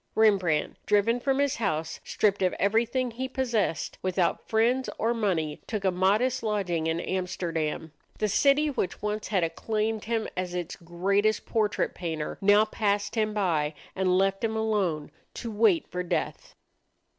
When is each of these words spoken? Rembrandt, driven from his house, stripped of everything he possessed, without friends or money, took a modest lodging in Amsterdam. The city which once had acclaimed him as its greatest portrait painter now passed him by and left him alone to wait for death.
Rembrandt, 0.15 0.77
driven 0.87 1.19
from 1.19 1.37
his 1.37 1.57
house, 1.57 1.99
stripped 2.03 2.41
of 2.41 2.53
everything 2.53 3.11
he 3.11 3.27
possessed, 3.29 3.99
without 4.01 4.49
friends 4.49 4.89
or 4.97 5.13
money, 5.13 5.61
took 5.67 5.85
a 5.85 5.91
modest 5.91 6.41
lodging 6.41 6.87
in 6.87 6.99
Amsterdam. 6.99 7.91
The 8.17 8.27
city 8.27 8.67
which 8.71 9.03
once 9.03 9.27
had 9.27 9.43
acclaimed 9.43 10.05
him 10.05 10.27
as 10.35 10.55
its 10.55 10.75
greatest 10.75 11.45
portrait 11.45 11.93
painter 11.93 12.39
now 12.41 12.65
passed 12.65 13.13
him 13.13 13.35
by 13.35 13.75
and 13.95 14.17
left 14.17 14.43
him 14.43 14.55
alone 14.57 15.11
to 15.35 15.51
wait 15.51 15.87
for 15.91 16.01
death. 16.01 16.55